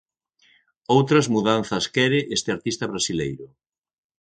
Outras 0.95 1.25
mudanzas 1.35 1.85
quere 1.95 2.19
este 2.35 2.49
artista 2.55 2.85
brasileiro. 2.91 3.47